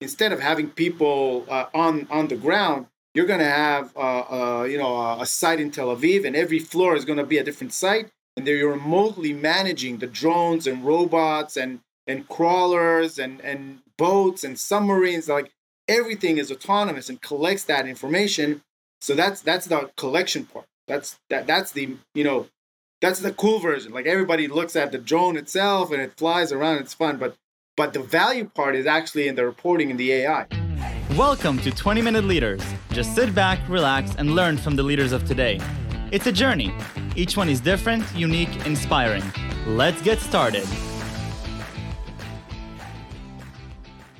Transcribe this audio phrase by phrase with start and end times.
[0.00, 4.62] instead of having people uh, on on the ground, you're going to have uh, uh,
[4.64, 7.44] you know a, site in Tel Aviv, and every floor is going to be a
[7.44, 13.80] different site, and they're remotely managing the drones and robots and and crawlers and and
[13.96, 15.28] boats and submarines.
[15.28, 15.50] Like
[15.88, 18.62] everything is autonomous and collects that information.
[19.00, 20.66] So that's that's the collection part.
[20.86, 22.46] That's that that's the you know
[23.00, 23.92] that's the cool version.
[23.92, 26.78] Like everybody looks at the drone itself and it flies around.
[26.78, 27.36] It's fun, but
[27.78, 30.44] but the value part is actually in the reporting and the AI.
[31.16, 32.60] Welcome to 20 Minute Leaders.
[32.90, 35.60] Just sit back, relax, and learn from the leaders of today.
[36.10, 36.74] It's a journey.
[37.14, 39.22] Each one is different, unique, inspiring.
[39.64, 40.66] Let's get started.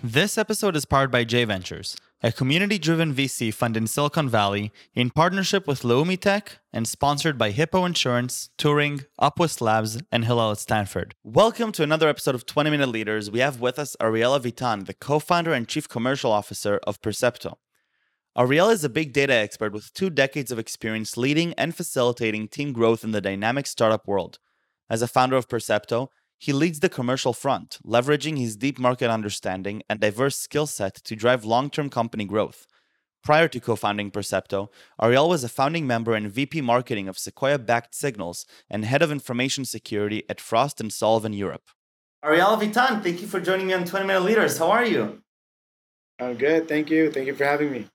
[0.04, 4.72] This episode is powered by J Ventures a community driven VC fund in Silicon Valley
[4.92, 10.50] in partnership with Leumi Tech and sponsored by Hippo Insurance, Turing, Upwest Labs, and Hillel
[10.50, 11.14] at Stanford.
[11.22, 13.30] Welcome to another episode of 20 Minute Leaders.
[13.30, 17.54] We have with us Ariel Avitan, the co founder and chief commercial officer of Percepto.
[18.36, 22.72] Ariel is a big data expert with two decades of experience leading and facilitating team
[22.72, 24.40] growth in the dynamic startup world.
[24.90, 26.08] As a founder of Percepto,
[26.38, 31.16] he leads the commercial front, leveraging his deep market understanding and diverse skill set to
[31.16, 32.66] drive long term company growth.
[33.22, 34.68] Prior to co founding Percepto,
[35.02, 39.10] Ariel was a founding member and VP marketing of Sequoia backed Signals and head of
[39.10, 41.70] information security at Frost and Sullivan Europe.
[42.24, 44.58] Ariel Avitan, thank you for joining me on 20 Minute Leaders.
[44.58, 45.22] How are you?
[46.20, 46.68] I'm good.
[46.68, 47.10] Thank you.
[47.10, 47.86] Thank you for having me.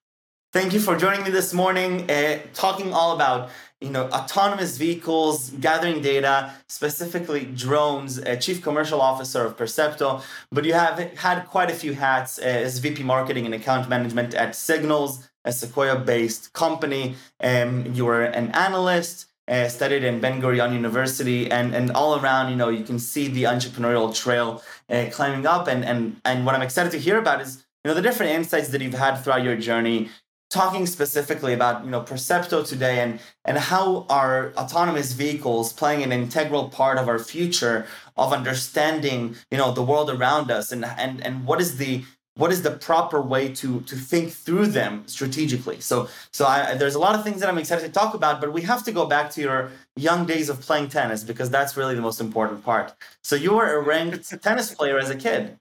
[0.54, 3.50] Thank you for joining me this morning, uh, talking all about
[3.84, 8.20] you know autonomous vehicles, gathering data, specifically drones.
[8.20, 12.80] Uh, Chief Commercial Officer of Percepto, but you have had quite a few hats as
[12.80, 17.16] VP Marketing and Account Management at Signals, a Sequoia-based company.
[17.42, 19.28] Um, you were an analyst.
[19.46, 23.28] Uh, studied in Ben Gurion University, and and all around, you know, you can see
[23.28, 25.68] the entrepreneurial trail uh, climbing up.
[25.68, 28.70] And and and what I'm excited to hear about is you know the different insights
[28.70, 30.10] that you've had throughout your journey
[30.54, 36.12] talking specifically about you know Percepto today and and how are autonomous vehicles playing an
[36.12, 41.26] integral part of our future of understanding you know the world around us and and
[41.26, 42.04] and what is the
[42.36, 45.80] what is the proper way to to think through them strategically.
[45.82, 48.54] So so I, there's a lot of things that i'm excited to talk about but
[48.54, 51.96] we have to go back to your young days of playing tennis because that's really
[51.96, 52.94] the most important part.
[53.24, 55.58] So you were a ranked tennis player as a kid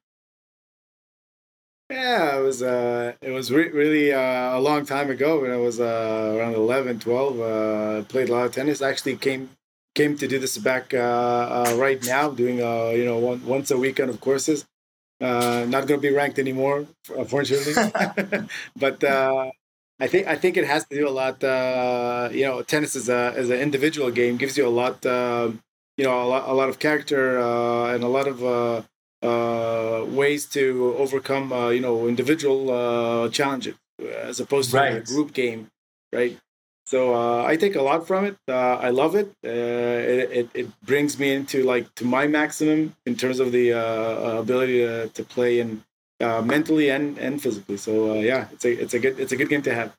[1.92, 5.56] yeah, it was uh, it was re- really uh, a long time ago when I
[5.56, 7.40] was uh, around 11, 12.
[7.40, 8.80] Uh, played a lot of tennis.
[8.80, 9.50] Actually came
[9.94, 13.76] came to do this back uh, uh, right now, doing you know one, once a
[13.76, 14.64] weekend of courses.
[15.20, 16.86] Not going to be ranked anymore,
[17.16, 17.74] unfortunately.
[18.76, 21.42] but I think I think it has to do a lot.
[22.32, 25.04] You know, tennis is a as an individual game gives you a lot.
[25.04, 25.52] Uh,
[25.98, 28.86] you know, a lot, a lot of character and a lot of
[29.22, 33.74] uh, uh, ways to overcome uh, you know individual uh, challenges
[34.22, 34.96] as opposed to right.
[34.96, 35.68] a group game,
[36.12, 36.36] right?
[36.86, 38.36] So uh, I take a lot from it.
[38.48, 39.28] Uh, I love it.
[39.44, 40.30] Uh, it.
[40.32, 40.48] it.
[40.54, 43.70] It brings me into like to my maximum in terms of the
[44.40, 45.82] ability to, to play and
[46.20, 47.76] mentally and, and physically.
[47.76, 49.94] So yeah, it's a it's a good it's a good game to have.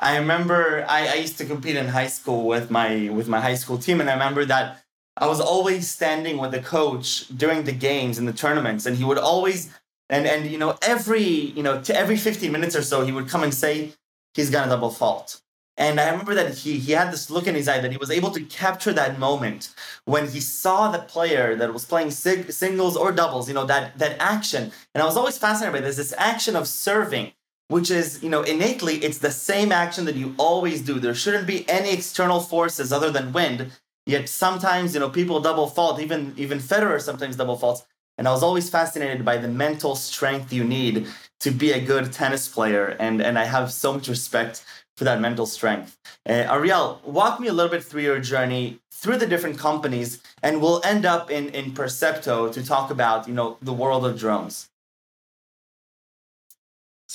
[0.00, 3.54] I remember I, I used to compete in high school with my with my high
[3.54, 4.82] school team, and I remember that
[5.16, 9.04] I was always standing with the coach during the games and the tournaments, and he
[9.04, 9.70] would always
[10.10, 13.28] and and you know every you know to every 15 minutes or so he would
[13.28, 13.92] come and say
[14.34, 15.40] he's gonna double fault.
[15.78, 18.10] And I remember that he he had this look in his eye that he was
[18.10, 22.96] able to capture that moment when he saw the player that was playing sig- singles
[22.96, 24.70] or doubles, you know that that action.
[24.94, 27.32] And I was always fascinated by this this action of serving,
[27.68, 30.98] which is you know innately it's the same action that you always do.
[31.00, 33.72] There shouldn't be any external forces other than wind
[34.06, 36.00] Yet sometimes, you know, people double fault.
[36.00, 37.84] Even even Federer sometimes double faults.
[38.18, 41.06] And I was always fascinated by the mental strength you need
[41.40, 42.96] to be a good tennis player.
[43.00, 44.64] And and I have so much respect
[44.96, 45.98] for that mental strength.
[46.26, 50.62] Uh, Ariel, walk me a little bit through your journey through the different companies, and
[50.62, 54.68] we'll end up in in Percepto to talk about you know the world of drones.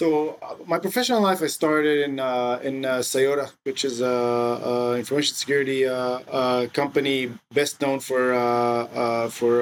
[0.02, 4.18] So uh, my professional life, I started in uh, in uh, Cyota, which is a,
[4.72, 5.94] a information security uh,
[6.40, 9.54] uh, company best known for uh, for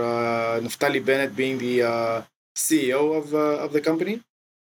[0.64, 1.76] Naftali Bennett being the
[2.56, 4.16] CEO of of the company.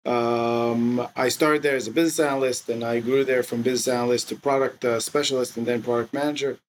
[0.06, 4.30] Um, I started there as a business analyst, and I grew there from business analyst
[4.30, 6.60] to product specialist, and then product manager.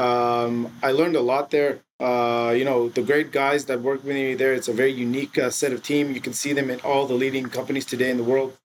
[0.00, 1.80] Um, I learned a lot there.
[2.00, 5.36] Uh, you know, the great guys that work with me there, it's a very unique
[5.36, 6.14] uh, set of team.
[6.14, 8.56] You can see them in all the leading companies today in the world,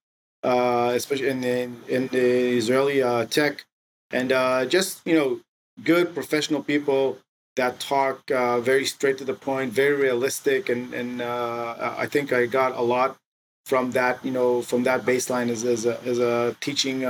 [0.42, 3.66] uh, especially in the, in the Israeli uh, tech.
[4.10, 5.40] And uh, just, you know,
[5.84, 7.18] good professional people
[7.56, 10.70] that talk uh, very straight to the point, very realistic.
[10.70, 13.18] And, and I think I got a lot
[13.66, 17.02] from that you know from that baseline as, as a as a teaching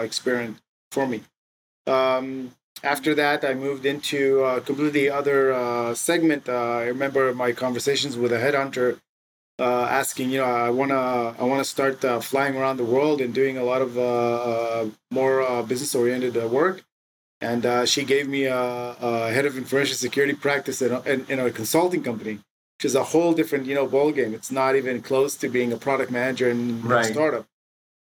[0.00, 0.58] experience
[0.90, 1.20] for me.
[1.86, 6.48] Um, after that, I moved into a completely other uh, segment.
[6.48, 9.00] Uh, I remember my conversations with a headhunter
[9.58, 13.32] uh, asking, you know, I wanna I wanna start uh, flying around the world and
[13.32, 16.82] doing a lot of uh, more uh, business oriented work.
[17.40, 21.38] And she gave me a, a, head of information security practice in a, in, in,
[21.38, 22.38] a consulting company,
[22.78, 24.32] which is a whole different, you know, ball game.
[24.32, 27.04] It's not even close to being a product manager in right.
[27.04, 27.46] a startup.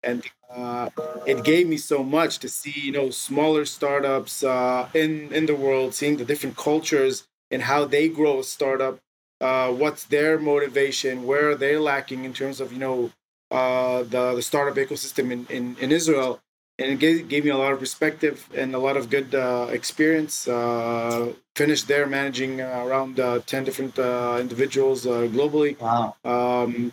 [0.02, 0.24] And
[0.56, 0.88] uh,
[1.26, 5.54] it gave me so much to see you know smaller startups uh, in in the
[5.54, 8.98] world seeing the different cultures and how they grow a startup
[9.40, 13.10] uh, what's their motivation where are they lacking in terms of you know
[13.50, 16.40] uh, the, the startup ecosystem in, in, in israel.
[16.78, 19.68] And it gave, gave me a lot of perspective and a lot of good uh,
[19.70, 23.98] experience uh, finished there managing around 10 different
[24.40, 25.78] individuals globally.
[25.80, 26.16] Wow.
[26.24, 26.92] Um,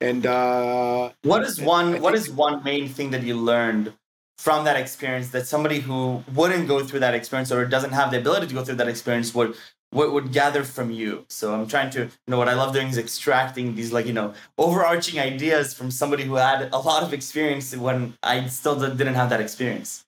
[0.00, 3.92] and uh, what is one what is one main thing that you learned
[4.38, 8.18] from that experience that somebody who wouldn't go through that experience or doesn't have the
[8.18, 9.54] ability to go through that experience would
[9.92, 11.26] what would gather from you?
[11.28, 14.14] So i'm trying to you know what i love doing is extracting these like you
[14.14, 19.14] know overarching ideas from somebody who had a lot of experience when i still didn't
[19.14, 20.06] have that experience.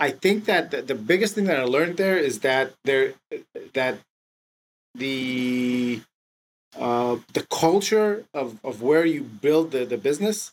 [0.00, 3.14] I think that the, the biggest thing that i learned there is that there
[3.74, 3.98] that
[4.94, 6.00] the
[6.78, 10.52] uh, the culture of, of where you build the, the business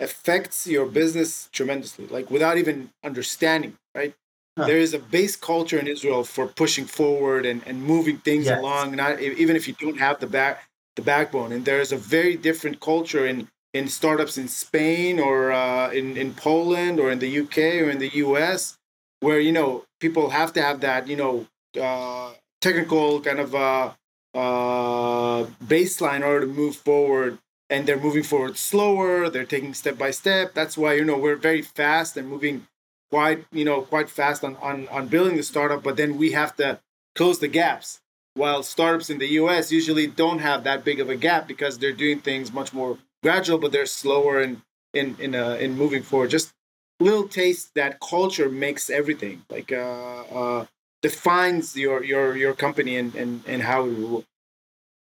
[0.00, 4.14] affects your business tremendously, like without even understanding, right?
[4.56, 4.66] Huh.
[4.66, 8.58] There is a base culture in Israel for pushing forward and, and moving things yes.
[8.58, 11.50] along, not even if you don't have the back the backbone.
[11.52, 16.16] And there is a very different culture in in startups in Spain or uh, in
[16.16, 18.78] in Poland or in the UK or in the US,
[19.20, 21.46] where you know people have to have that you know
[21.80, 23.92] uh, technical kind of uh,
[24.34, 27.38] uh, baseline in order to move forward
[27.70, 30.54] and they're moving forward slower they're taking step by step.
[30.54, 32.66] That's why you know we're very fast and moving
[33.10, 36.56] quite you know quite fast on on, on building the startup but then we have
[36.56, 36.80] to
[37.14, 38.00] close the gaps.
[38.34, 41.92] While startups in the us usually don't have that big of a gap because they're
[41.92, 46.30] doing things much more gradual but they're slower in in in, uh, in moving forward.
[46.30, 46.52] Just
[47.00, 49.44] little taste that culture makes everything.
[49.48, 50.66] Like uh, uh
[51.04, 54.24] defines your your your company and and, and how it will work.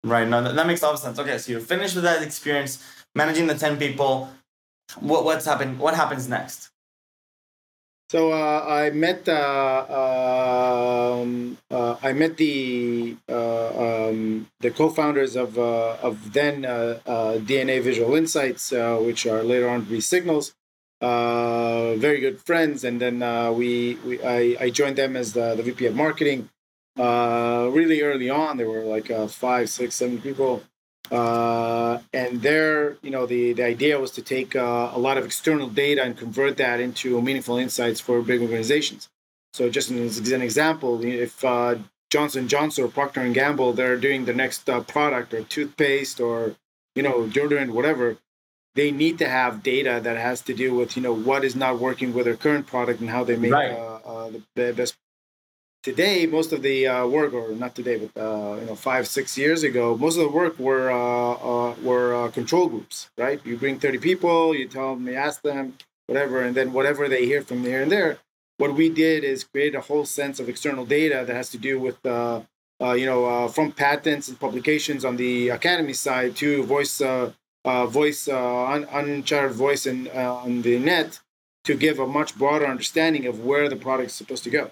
[0.02, 0.26] Right.
[0.32, 1.18] No, that, that makes a lot of sense.
[1.18, 2.72] Okay, so you're finished with that experience,
[3.14, 4.28] managing the ten people.
[5.00, 5.78] What what's happened?
[5.78, 6.70] What happens next?
[8.08, 9.82] So uh, I met uh,
[11.22, 16.98] um, uh, I met the uh, um, the co-founders of uh, of then uh,
[17.50, 18.70] DNA Visual Insights,
[19.06, 20.54] which are later on to be Signals,
[21.00, 25.62] very good friends, and then uh, we, we I, I joined them as the, the
[25.62, 26.48] VP of marketing.
[26.98, 30.62] Uh, really early on, there were like uh, five, six, seven people,
[31.10, 35.25] uh, and there, you know, the the idea was to take uh, a lot of
[35.25, 39.08] external data and convert that into meaningful insights for big organizations.
[39.52, 41.76] So, just as an example, if uh,
[42.10, 46.56] Johnson Johnson or Procter and Gamble, they're doing the next product or toothpaste or
[46.94, 48.16] you know deodorant, whatever
[48.76, 51.81] they need to have data that has to do with you know what is not
[51.81, 53.73] working with their current product and how they make right.
[53.73, 54.94] uh, uh, the best.
[55.82, 59.38] Today, most of the uh, work, or not today, but uh, you know, five six
[59.38, 63.08] years ago, most of the work were uh, uh, were control groups.
[63.17, 63.40] Right?
[63.44, 65.75] You bring thirty people, you tell them, you ask them,
[66.06, 68.18] whatever, and then whatever they hear from here and there.
[68.59, 71.78] What we did is create a whole sense of external data that has to do
[71.78, 77.30] with you know from patents and publications on the academy side to voice uh,
[77.87, 81.18] voice, uh, un- uncharted voice in, uh, on the net
[81.64, 84.70] to give a much broader understanding of where the product is supposed to go.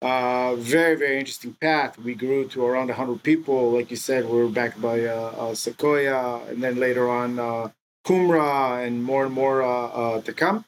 [0.00, 1.98] Uh, very, very interesting path.
[1.98, 3.72] We grew to around 100 people.
[3.72, 7.70] Like you said, we were backed by uh, uh, Sequoia, and then later on uh,
[8.06, 9.56] Qumra, and more and more
[10.24, 10.64] to come.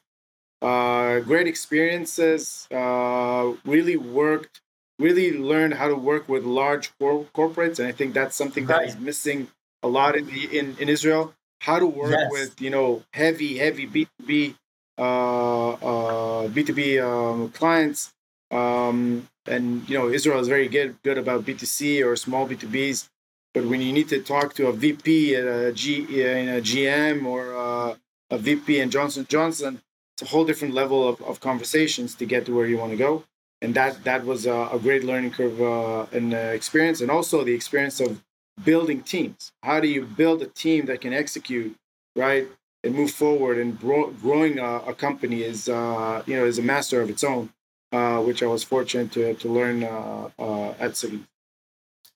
[0.61, 2.67] great experiences.
[2.71, 4.61] really worked,
[4.99, 8.87] really learned how to work with large cor- corporates, and I think that's something right.
[8.87, 9.47] that is missing
[9.83, 12.31] a lot in the in, in Israel how to work yes.
[12.31, 14.55] with you know heavy heavy b2b
[14.97, 18.13] uh, uh, b2b um, clients
[18.51, 23.09] um, and you know israel is very good good about b2c or small b2bs
[23.53, 27.25] but when you need to talk to a vp at a G, in a gm
[27.25, 27.95] or uh,
[28.29, 29.81] a vp in johnson johnson
[30.13, 32.97] it's a whole different level of, of conversations to get to where you want to
[32.97, 33.23] go
[33.61, 37.43] and that that was a, a great learning curve uh, and uh, experience and also
[37.43, 38.21] the experience of
[38.63, 39.51] building teams.
[39.63, 41.75] How do you build a team that can execute,
[42.15, 42.47] right,
[42.83, 43.57] and move forward?
[43.57, 47.23] And grow, growing a, a, company is, uh, you know, is a master of its
[47.23, 47.49] own,
[47.91, 51.23] uh, which I was fortunate to to learn uh, uh at City.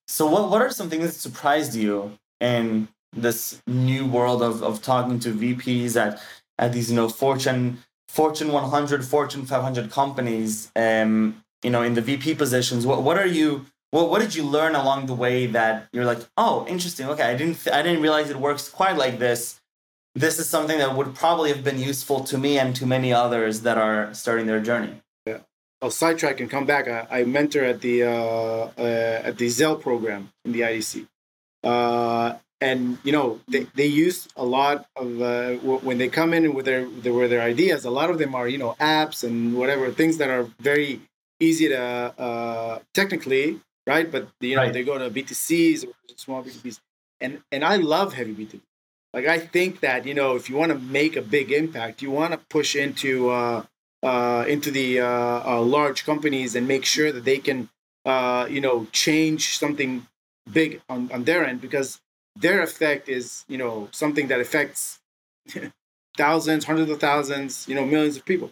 [0.08, 4.82] So, what what are some things that surprised you in this new world of, of
[4.82, 6.22] talking to VPs at
[6.58, 7.80] at these you know Fortune
[8.10, 12.86] Fortune 100, Fortune 500 companies, um, you know, in the VP positions.
[12.86, 13.66] What what are you?
[13.92, 17.08] What what did you learn along the way that you're like, oh, interesting.
[17.08, 19.60] Okay, I didn't I didn't realize it works quite like this.
[20.16, 23.62] This is something that would probably have been useful to me and to many others
[23.62, 25.02] that are starting their journey.
[25.26, 25.40] Yeah.
[25.82, 26.88] I'll sidetrack and come back.
[26.88, 31.08] I, I mentor at the uh, uh, at the Zell program in the IDC.
[31.64, 36.54] Uh, and you know they, they use a lot of uh, when they come in
[36.54, 39.56] with their, their with their ideas a lot of them are you know apps and
[39.56, 41.02] whatever things that are very
[41.40, 44.12] easy to uh, technically right?
[44.12, 44.74] But you know right.
[44.74, 46.80] they go to b2cs or small b2bs
[47.22, 48.62] and and i love heavy b2b
[49.14, 52.12] like i think that you know if you want to make a big impact you
[52.12, 53.64] want to push into uh,
[54.04, 55.08] uh, into the uh,
[55.52, 57.70] uh, large companies and make sure that they can
[58.06, 60.06] uh, you know change something
[60.52, 62.00] big on, on their end because
[62.36, 65.00] their effect is you know something that affects
[66.18, 68.52] thousands hundreds of thousands you know millions of people.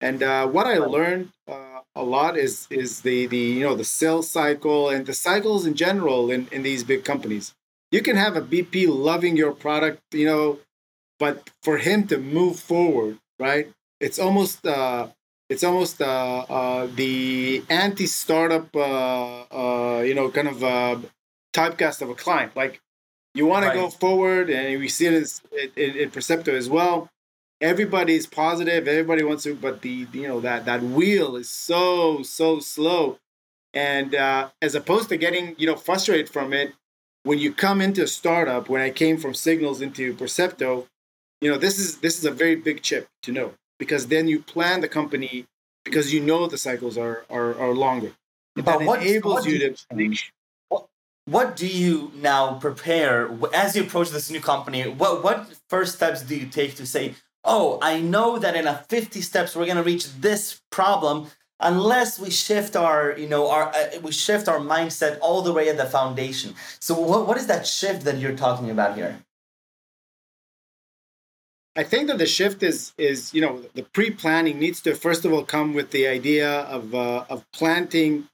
[0.00, 3.84] And uh, what i learned uh, a lot is is the the you know the
[3.84, 7.54] sales cycle and the cycles in general in, in these big companies
[7.90, 10.58] you can have a VP loving your product you know
[11.18, 13.68] but for him to move forward right
[14.00, 15.08] it's almost uh,
[15.52, 20.96] it's almost uh, uh, the anti-startup, uh, uh, you know, kind of uh,
[21.52, 22.56] typecast of a client.
[22.56, 22.80] Like
[23.34, 23.74] you want right.
[23.74, 27.10] to go forward, and we see it in, in, in Percepto as well.
[27.62, 28.88] Everybody's positive.
[28.88, 33.18] Everybody wants to, but the you know that that wheel is so so slow,
[33.72, 36.74] and uh, as opposed to getting you know frustrated from it,
[37.22, 40.88] when you come into a startup, when I came from Signals into Percepto,
[41.40, 44.40] you know this is this is a very big chip to know because then you
[44.40, 45.46] plan the company
[45.84, 48.12] because you know the cycles are are, are longer.
[48.56, 49.76] But that what enables what you to
[51.26, 56.22] what do you now prepare as you approach this new company what what first steps
[56.22, 59.76] do you take to say oh i know that in a 50 steps we're going
[59.76, 61.26] to reach this problem
[61.60, 65.68] unless we shift our you know our uh, we shift our mindset all the way
[65.68, 69.18] at the foundation so what, what is that shift that you're talking about here
[71.76, 75.32] i think that the shift is is you know the pre-planning needs to first of
[75.32, 78.28] all come with the idea of uh, of planting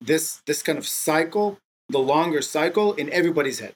[0.00, 3.74] this this kind of cycle the longer cycle in everybody's head.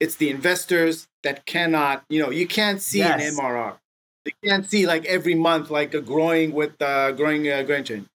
[0.00, 3.20] It's the investors that cannot, you know, you can't see yes.
[3.20, 3.76] an MRR.
[4.24, 8.08] You can't see like every month like a growing with uh, growing uh, chain.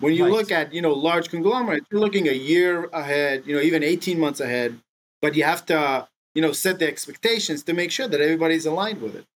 [0.00, 0.32] When you right.
[0.32, 4.18] look at you know large conglomerates, you're looking a year ahead, you know, even 18
[4.20, 4.78] months ahead.
[5.20, 9.02] But you have to you know set the expectations to make sure that everybody's aligned
[9.02, 9.26] with it.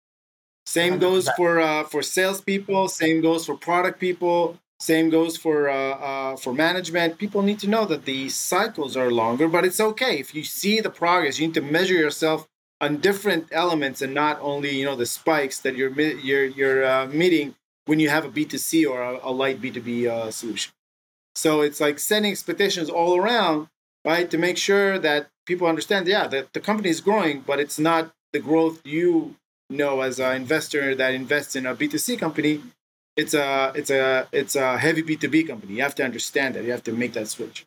[0.64, 2.88] Same goes for uh, for salespeople.
[2.88, 4.58] Same goes for product people.
[4.78, 7.18] Same goes for uh, uh, for management.
[7.18, 10.80] People need to know that the cycles are longer, but it's okay if you see
[10.80, 11.38] the progress.
[11.38, 12.48] You need to measure yourself
[12.82, 15.92] on different elements and not only you know the spikes that you're
[16.28, 17.54] you're you're uh, meeting
[17.86, 20.72] when you have a B2C or a, a light B2B uh, solution.
[21.34, 23.68] So it's like setting expectations all around,
[24.04, 26.06] right, to make sure that people understand.
[26.06, 29.36] Yeah, that the company is growing, but it's not the growth you
[29.70, 32.60] know as an investor that invests in a B2C company
[33.16, 35.74] it's a it's a it's a heavy B2B company.
[35.74, 36.64] You have to understand that.
[36.64, 37.66] You have to make that switch.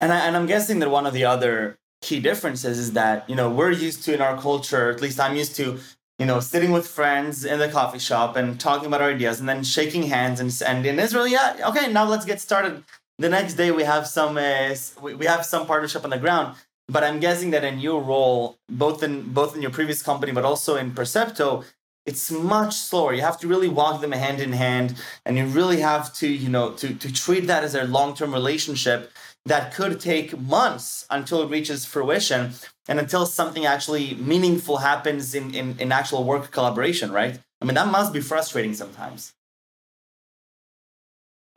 [0.00, 3.36] And I, and I'm guessing that one of the other key differences is that you
[3.36, 5.78] know we're used to in our culture, at least I'm used to,
[6.18, 9.48] you know, sitting with friends in the coffee shop and talking about our ideas, and
[9.48, 10.40] then shaking hands.
[10.40, 12.84] And and in Israel, yeah, okay, now let's get started.
[13.18, 16.56] The next day we have some uh, we, have some partnership on the ground.
[16.88, 20.44] But I'm guessing that in your role, both in both in your previous company, but
[20.44, 21.64] also in Percepto,
[22.04, 23.14] it's much slower.
[23.14, 26.48] You have to really walk them hand in hand, and you really have to, you
[26.48, 29.12] know, to, to treat that as a long-term relationship
[29.46, 32.52] that could take months until it reaches fruition
[32.88, 37.40] and until something actually meaningful happens in, in, in actual work collaboration, right?
[37.60, 39.34] I mean, that must be frustrating sometimes.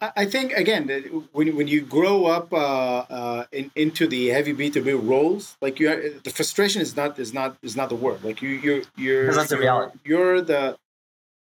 [0.01, 0.89] I think again,
[1.31, 5.55] when when you grow up uh, uh, in, into the heavy B two B roles,
[5.61, 8.21] like you, the frustration is not is not is not the word.
[8.21, 9.97] Like you, you're you're that's the reality.
[10.03, 10.77] You're the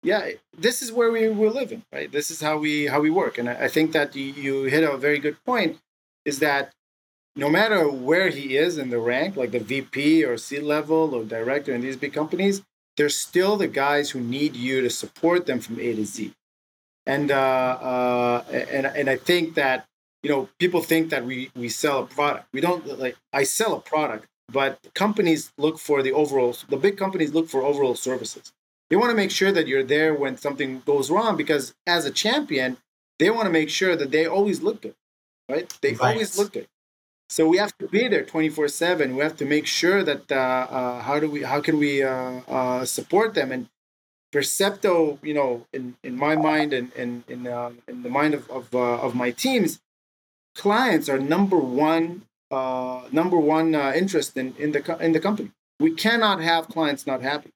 [0.02, 0.30] yeah.
[0.58, 2.10] This is where we we're living, right?
[2.10, 4.82] This is how we how we work, and I, I think that you, you hit
[4.82, 5.78] a very good point.
[6.24, 6.72] Is that
[7.34, 11.24] no matter where he is in the rank, like the VP or C level or
[11.24, 12.62] director in these big companies,
[12.96, 16.32] they're still the guys who need you to support them from A to Z
[17.06, 19.86] and uh, uh, and and I think that
[20.22, 22.46] you know people think that we we sell a product.
[22.52, 26.56] We don't like I sell a product, but companies look for the overall.
[26.68, 28.52] The big companies look for overall services.
[28.90, 32.10] They want to make sure that you're there when something goes wrong because as a
[32.10, 32.76] champion,
[33.18, 34.94] they want to make sure that they always look good,
[35.52, 35.78] right?
[35.82, 36.12] They right.
[36.12, 36.68] always look good.
[37.28, 39.16] So we have to be there 24 seven.
[39.16, 40.36] We have to make sure that uh,
[40.78, 43.68] uh, how do we how can we uh, uh support them and
[44.34, 48.48] Percepto, you know, in, in my mind and, and in, uh, in the mind of,
[48.48, 49.78] of, uh, of my teams,
[50.54, 52.22] clients are number one
[53.20, 55.50] number one interest in, in the in the company.
[55.80, 57.50] We cannot have clients not happy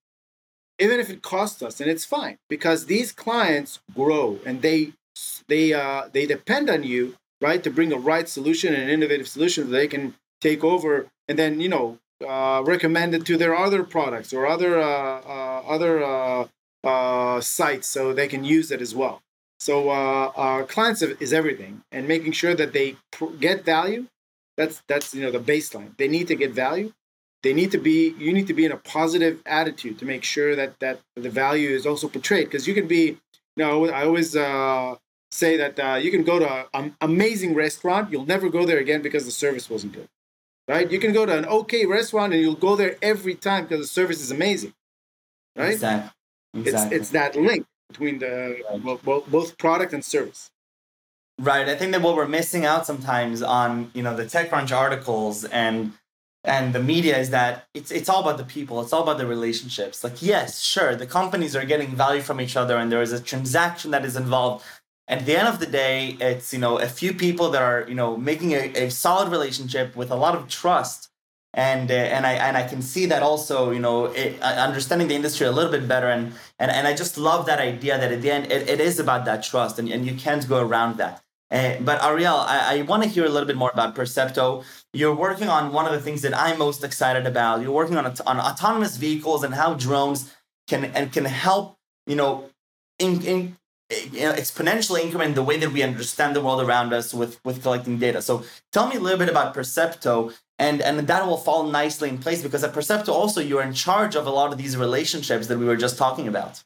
[0.79, 4.93] even if it costs us and it's fine because these clients grow and they
[5.49, 9.29] they uh, they depend on you right to bring a right solution and an innovative
[9.29, 13.55] solution that they can take over and then you know uh, recommend it to their
[13.55, 16.47] other products or other uh, uh other uh,
[16.85, 19.23] uh, sites so they can use it as well.
[19.59, 22.97] So our clients is everything and making sure that they
[23.41, 24.07] get value
[24.57, 25.97] that's that's you know the baseline.
[25.97, 26.93] They need to get value.
[27.43, 30.57] They need to be you need to be in a positive attitude to make sure
[30.57, 33.19] that that the value is also portrayed because you can be
[33.57, 34.97] you know i always uh,
[35.37, 39.03] say that uh, you can go to an amazing restaurant you'll never go there again
[39.03, 40.09] because the service wasn't good
[40.69, 43.81] right you can go to an okay restaurant and you'll go there every time because
[43.81, 44.73] the service is amazing
[45.57, 46.11] right exactly.
[46.55, 46.97] exactly.
[46.97, 49.05] It's, it's that link between the right.
[49.05, 50.51] both, both product and service
[51.39, 55.45] right i think that what we're missing out sometimes on you know the techcrunch articles
[55.45, 55.93] and
[56.45, 59.27] and the media is that it's it's all about the people it's all about the
[59.27, 63.13] relationships like yes sure the companies are getting value from each other and there is
[63.13, 64.65] a transaction that is involved
[65.09, 67.95] at the end of the day it's you know a few people that are you
[67.95, 71.09] know making a, a solid relationship with a lot of trust.
[71.55, 75.15] And uh, and I and I can see that also you know it, understanding the
[75.15, 76.09] industry a little bit better.
[76.09, 78.99] And and, and I just love that idea that at the end it, it is
[78.99, 81.23] about that trust and, and you can't go around that.
[81.51, 84.65] Uh, but Ariel I, I want to hear a little bit more about Percepto.
[84.93, 87.63] You're working on one of the things that I'm most excited about.
[87.63, 90.35] You're working on on autonomous vehicles and how drones
[90.69, 92.51] can and can help you know
[92.99, 93.57] in, in
[93.91, 97.63] you know, exponentially increment the way that we understand the world around us with with
[97.63, 98.21] collecting data.
[98.21, 102.19] So tell me a little bit about Percepto and and that will fall nicely in
[102.19, 105.59] place because at Percepto also you're in charge of a lot of these relationships that
[105.59, 106.63] we were just talking about.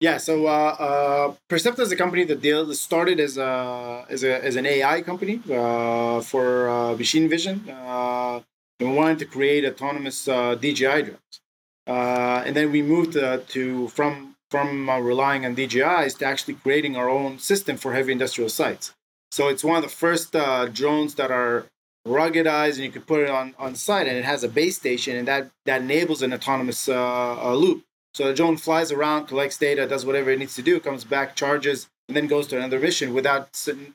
[0.00, 4.54] Yeah, so uh, uh, Percepto is a company that started as a as a as
[4.54, 7.68] an AI company uh, for uh, machine vision.
[7.68, 8.40] Uh,
[8.78, 11.40] and we wanted to create autonomous uh, DJI drones,
[11.88, 17.08] uh, and then we moved to from from relying on DJIs to actually creating our
[17.08, 18.94] own system for heavy industrial sites.
[19.30, 21.66] So it's one of the first drones that are
[22.06, 25.16] ruggedized, and you can put it on on site, and it has a base station,
[25.16, 27.84] and that that enables an autonomous loop.
[28.14, 31.36] So the drone flies around, collects data, does whatever it needs to do, comes back,
[31.36, 33.48] charges, and then goes to another mission without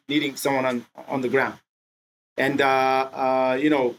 [0.08, 1.60] needing someone on on the ground.
[2.38, 3.96] And uh, uh, you know,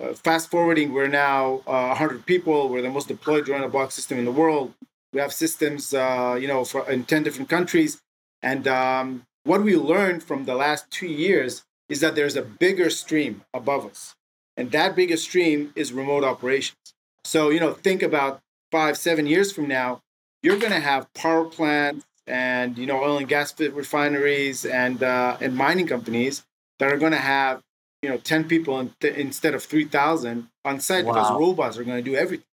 [0.00, 2.68] uh, fast forwarding, we're now 100 uh, people.
[2.68, 4.74] We're the most deployed drone in a box system in the world.
[5.14, 8.02] We have systems, uh, you know, for in 10 different countries.
[8.42, 12.90] And um, what we learned from the last two years is that there's a bigger
[12.90, 14.14] stream above us,
[14.56, 16.94] and that bigger stream is remote operations.
[17.24, 18.40] So you know, think about
[18.72, 20.00] five, seven years from now,
[20.42, 25.36] you're going to have power plants and you know oil and gas refineries and uh,
[25.40, 26.42] and mining companies
[26.78, 27.62] that are going to have
[28.02, 31.12] you know 10 people in th- instead of 3000 on site wow.
[31.12, 32.46] because robots are going to do everything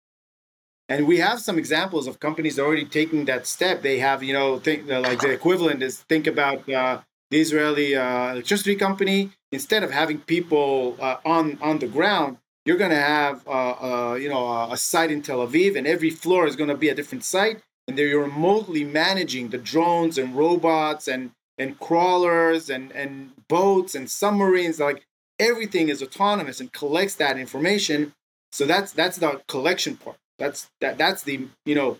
[0.90, 4.58] and we have some examples of companies already taking that step they have you know
[4.58, 7.00] think uh, like the equivalent is think about uh,
[7.30, 12.76] the israeli uh, electricity company instead of having people uh, on on the ground you're
[12.76, 16.46] going to have uh, uh, you know a site in Tel Aviv, and every floor
[16.46, 21.08] is going to be a different site, and they're remotely managing the drones and robots
[21.08, 24.78] and and crawlers and and boats and submarines.
[24.78, 25.04] Like
[25.38, 28.12] everything is autonomous and collects that information.
[28.52, 30.18] So that's that's the collection part.
[30.40, 31.98] That's that that's the you know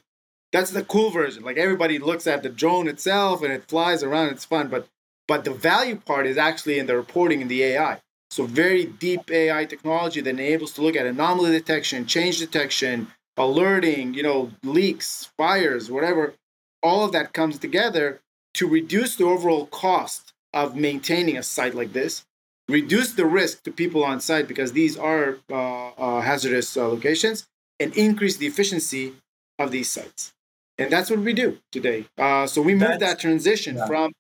[0.50, 1.44] that's the cool version.
[1.44, 4.31] Like everybody looks at the drone itself and it flies around.
[4.31, 4.88] It's fun, but
[5.29, 8.00] but the value part is actually in the reporting in the AI.
[8.31, 14.14] So very deep AI technology that enables to look at anomaly detection, change detection, alerting,
[14.14, 16.35] you know, leaks, fires, whatever.
[16.83, 18.20] All of that comes together
[18.55, 22.24] to reduce the overall cost of maintaining a site like this,
[22.68, 27.46] reduce the risk to people on site because these are uh, uh, hazardous uh, locations,
[27.81, 29.14] and increase the efficiency
[29.59, 30.33] of these sites.
[30.79, 32.07] And that's what we do today.
[32.16, 33.87] Uh, so we moved that transition yeah.
[33.87, 34.12] from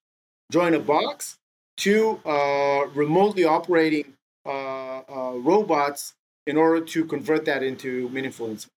[0.50, 1.38] join a box
[1.78, 6.14] to uh, remotely operating uh, uh, robots
[6.46, 8.70] in order to convert that into meaningful insights.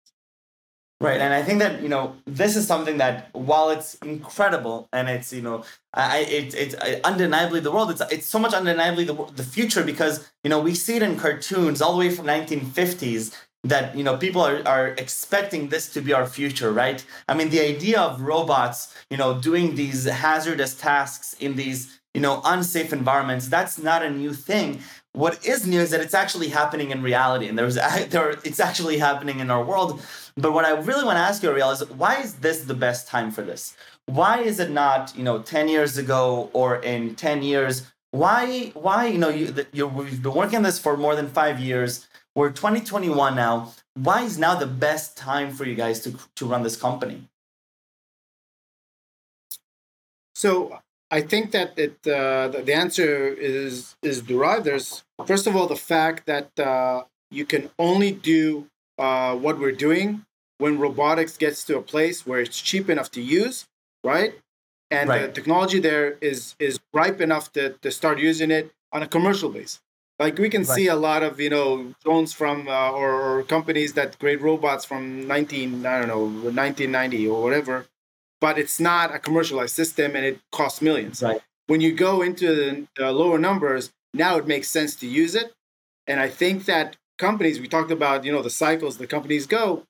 [1.01, 5.09] Right, and I think that you know this is something that while it's incredible and
[5.09, 9.15] it's you know I it, it's undeniably the world it's it's so much undeniably the
[9.35, 13.35] the future because you know we see it in cartoons all the way from 1950s
[13.65, 17.51] that you know people are, are expecting this to be our future right i mean
[17.51, 22.93] the idea of robots you know doing these hazardous tasks in these you know unsafe
[22.93, 24.81] environments that's not a new thing
[25.15, 27.75] what is new is that it's actually happening in reality, and there's
[28.09, 30.01] there it's actually happening in our world.
[30.37, 33.09] But what I really want to ask you, Ariel, is why is this the best
[33.09, 33.77] time for this?
[34.07, 37.93] Why is it not, you know, ten years ago or in ten years?
[38.11, 41.61] Why why you know you you you've been working on this for more than five
[41.61, 42.09] years.
[42.35, 43.73] We're 2021 now.
[43.95, 47.29] Why is now the best time for you guys to to run this company?
[50.35, 54.65] So I think that it, uh, the answer is is derived.
[54.65, 58.67] There's first of all the fact that uh, you can only do
[58.99, 60.25] uh, what we're doing
[60.57, 63.67] when robotics gets to a place where it's cheap enough to use,
[64.03, 64.33] right?
[64.91, 65.23] And right.
[65.23, 69.51] the technology there is is ripe enough to, to start using it on a commercial
[69.51, 69.82] base.
[70.25, 70.77] Like we can right.
[70.77, 74.85] see a lot of you know drones from uh, or, or companies that create robots
[74.85, 77.87] from 19 I don't know 1990 or whatever
[78.43, 81.23] but it's not a commercialized system and it costs millions.
[81.23, 81.41] Right.
[81.69, 85.53] When you go into the lower numbers, now it makes sense to use it.
[86.09, 89.85] And I think that companies, we talked about, you know, the cycles the companies go,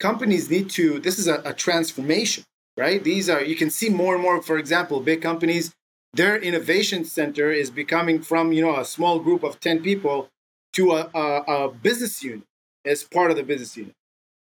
[0.00, 2.42] companies need to, this is a, a transformation,
[2.76, 3.02] right?
[3.04, 5.72] These are, you can see more and more, for example, big companies,
[6.14, 10.28] their innovation center is becoming from, you know, a small group of 10 people
[10.74, 12.46] to a, a, a business unit
[12.84, 13.94] as part of the business unit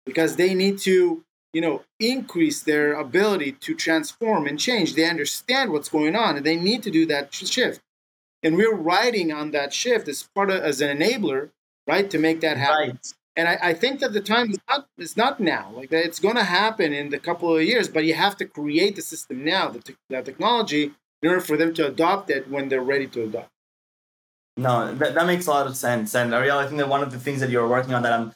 [0.06, 4.96] because they need to you know, increase their ability to transform and change.
[4.96, 7.80] They understand what's going on and they need to do that shift.
[8.42, 11.52] And we're riding on that shift as part of as an enabler,
[11.88, 12.90] right, to make that happen.
[12.90, 13.14] Right.
[13.36, 15.72] And I, I, think that the time is not it's not now.
[15.74, 18.96] Like it's going to happen in a couple of years, but you have to create
[18.96, 20.92] the system now, the, te- the technology,
[21.24, 23.50] in order for them to adopt it when they're ready to adopt.
[24.58, 26.14] No, that, that makes a lot of sense.
[26.14, 28.34] And Ariel, I think that one of the things that you're working on that I'm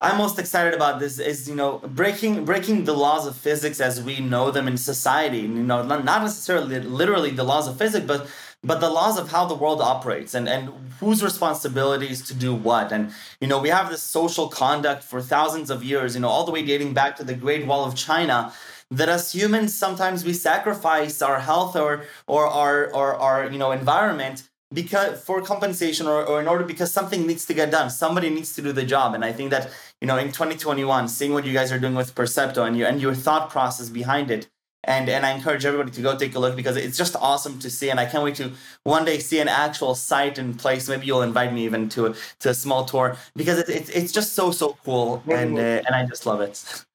[0.00, 4.00] I'm most excited about this is you know breaking breaking the laws of physics as
[4.00, 5.38] we know them in society.
[5.38, 8.28] You know, not, not necessarily literally the laws of physics, but
[8.62, 12.54] but the laws of how the world operates and and whose responsibility is to do
[12.54, 12.92] what.
[12.92, 16.14] And you know, we have this social conduct for thousands of years.
[16.14, 18.52] You know, all the way dating back to the Great Wall of China.
[18.90, 23.72] That as humans sometimes we sacrifice our health or or our or our you know
[23.72, 27.90] environment because for compensation or, or in order because something needs to get done.
[27.90, 29.14] Somebody needs to do the job.
[29.14, 29.70] And i think that
[30.00, 33.00] you know in 2021 seeing what you guys are doing with percepto and your and
[33.00, 34.48] your thought process behind it
[34.84, 37.68] and and i encourage everybody to go take a look because it's just awesome to
[37.70, 37.90] see.
[37.90, 38.52] And i can't wait to
[38.84, 40.88] one day see an actual site and place.
[40.88, 44.12] Maybe you'll invite me even to a, to a small tour because it, it, it's
[44.12, 45.22] just so so cool.
[45.28, 46.86] And uh, and i just love it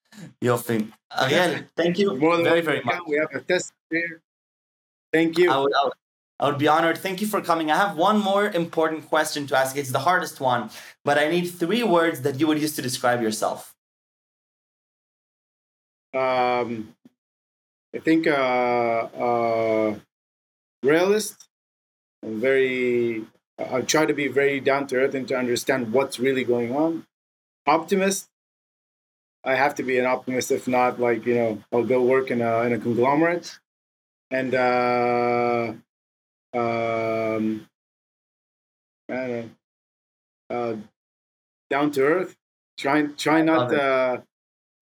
[0.41, 4.21] you'll think again thank you very very much we have a test here
[5.11, 5.93] thank you I would, I would,
[6.43, 6.97] I would be honored.
[6.97, 7.71] Thank you for coming.
[7.71, 9.77] I have one more important question to ask.
[9.77, 10.71] It's the hardest one,
[11.05, 13.73] but I need three words that you would use to describe yourself.
[16.13, 16.95] Um,
[17.95, 19.95] I think uh, uh,
[20.81, 21.47] realist.
[22.23, 23.25] I'm very.
[23.57, 27.05] I try to be very down to earth and to understand what's really going on.
[27.67, 28.27] Optimist.
[29.43, 30.51] I have to be an optimist.
[30.51, 33.57] If not, like you know, I'll go work in a in a conglomerate.
[34.31, 35.73] And uh,
[36.53, 37.67] um,
[39.09, 39.49] I don't know,
[40.49, 40.75] uh,
[41.69, 42.35] down to earth.
[42.77, 44.21] Try try not to, uh,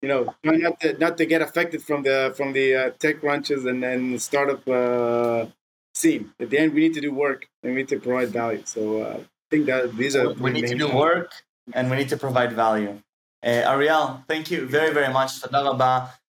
[0.02, 3.20] you know, try not to not to get affected from the from the uh, tech
[3.20, 5.46] crunches and and startup uh,
[5.94, 6.32] scene.
[6.38, 8.62] At the end, we need to do work and we need to provide value.
[8.64, 11.32] So uh, I think that these are we need to do work
[11.72, 13.00] and we need to provide value.
[13.42, 15.42] Uh, Ariel, thank you very very much.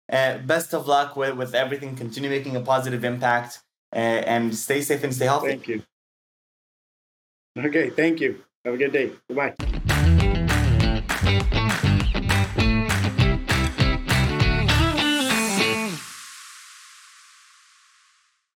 [0.10, 1.96] Uh, best of luck with, with everything.
[1.96, 3.60] Continue making a positive impact
[3.92, 5.50] and stay safe and stay healthy.
[5.50, 5.84] Thank you.
[7.58, 8.44] Okay, thank you.
[8.64, 9.12] Have a good day.
[9.28, 9.54] Goodbye.